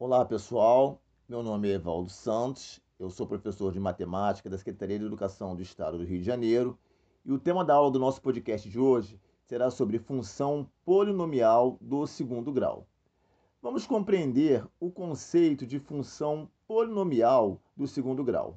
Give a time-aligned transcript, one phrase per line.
[0.00, 5.04] Olá pessoal, meu nome é Evaldo Santos, eu sou professor de matemática da Secretaria de
[5.04, 6.78] Educação do Estado do Rio de Janeiro
[7.24, 12.06] e o tema da aula do nosso podcast de hoje será sobre função polinomial do
[12.06, 12.86] segundo grau.
[13.60, 18.56] Vamos compreender o conceito de função polinomial do segundo grau.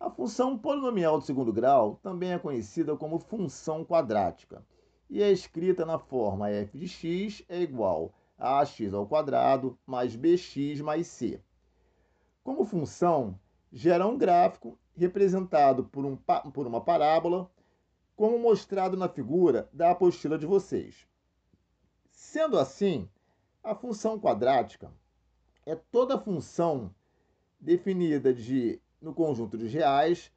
[0.00, 4.66] A função polinomial do segundo grau também é conhecida como função quadrática
[5.08, 10.80] e é escrita na forma f de x é igual ax ao quadrado mais bx
[10.82, 11.40] mais c.
[12.42, 13.38] Como função,
[13.70, 16.16] gera um gráfico representado por, um,
[16.52, 17.50] por uma parábola,
[18.16, 21.06] como mostrado na figura da apostila de vocês.
[22.10, 23.08] Sendo assim,
[23.62, 24.92] a função quadrática
[25.64, 26.94] é toda função
[27.60, 30.32] definida de, no conjunto de reais,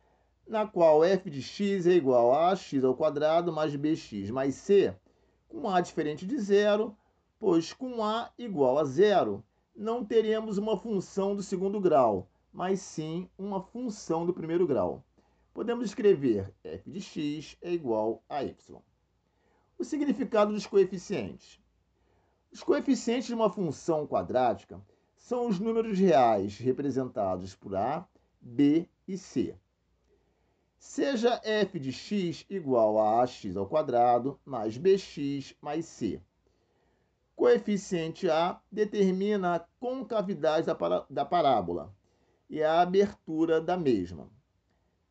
[0.48, 4.94] na qual f de x é igual a ax ao quadrado mais bx mais c,
[5.48, 6.96] com a diferente de zero,
[7.44, 9.44] pois com a igual a zero,
[9.76, 15.04] não teremos uma função do segundo grau, mas sim uma função do primeiro grau.
[15.54, 18.82] Podemos escrever f de x é igual a y.
[19.78, 21.60] O significado dos coeficientes.
[22.50, 24.82] Os coeficientes de uma função quadrática
[25.18, 28.08] são os números reais representados por a,
[28.40, 29.54] b e c.
[30.80, 36.22] Seja f de x igual a ax ao quadrado mais bx mais c
[37.44, 41.94] Coeficiente A determina a concavidade da, para, da parábola
[42.50, 44.30] e a abertura da mesma.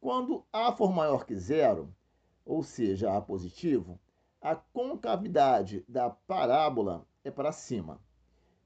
[0.00, 1.94] Quando A for maior que zero,
[2.42, 4.00] ou seja, A positivo,
[4.40, 8.00] a concavidade da parábola é para cima.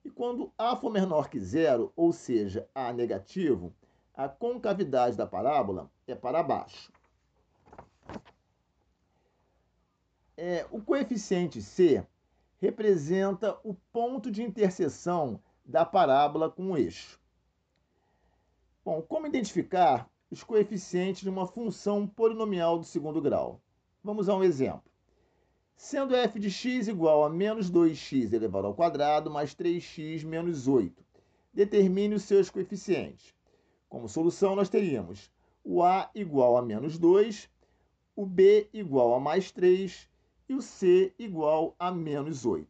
[0.05, 3.75] E quando A for menor que zero, ou seja, A negativo,
[4.15, 6.93] a concavidade da parábola é para baixo.
[10.37, 12.07] É, o coeficiente C
[12.59, 17.21] representa o ponto de interseção da parábola com o eixo.
[18.85, 23.61] Bom, como identificar os coeficientes de uma função polinomial do segundo grau?
[24.03, 24.83] Vamos a um exemplo.
[25.77, 31.05] Sendo f de x igual a menos 2x elevado ao quadrado mais 3x menos 8,
[31.53, 33.35] determine os seus coeficientes.
[33.89, 35.31] Como solução, nós teríamos
[35.63, 37.51] o a igual a menos 2,
[38.15, 40.09] o b igual a mais 3
[40.49, 42.69] e o C igual a menos 8.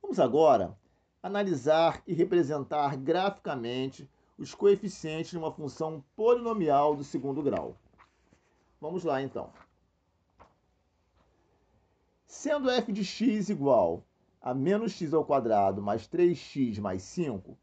[0.00, 0.76] Vamos agora
[1.22, 7.76] analisar e representar graficamente os coeficientes de uma função polinomial do segundo grau.
[8.80, 9.52] Vamos lá, então.
[12.26, 14.04] Sendo f de x igual
[14.40, 17.56] a menos x ao quadrado mais 3x mais 5,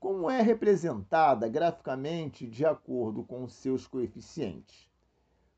[0.00, 4.88] como é representada graficamente de acordo com seus coeficientes?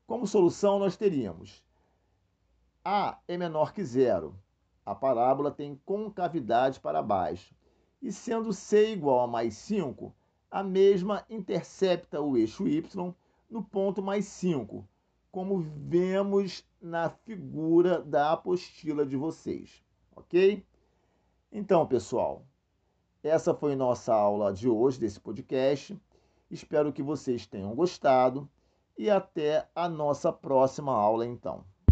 [0.05, 1.63] Como solução, nós teríamos
[2.83, 4.35] a é menor que zero.
[4.85, 7.55] A parábola tem concavidade para baixo.
[8.01, 10.13] E sendo C igual a mais 5,
[10.49, 13.15] a mesma intercepta o eixo Y
[13.49, 14.87] no ponto mais 5,
[15.31, 19.83] como vemos na figura da apostila de vocês,
[20.15, 20.65] ok?
[21.51, 22.43] Então, pessoal,
[23.21, 25.95] essa foi nossa aula de hoje desse podcast.
[26.49, 28.49] Espero que vocês tenham gostado
[28.97, 31.63] e até a nossa próxima aula, então.